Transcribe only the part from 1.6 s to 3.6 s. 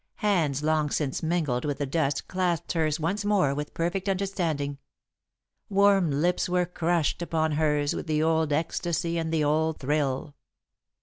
with the dust clasped hers once more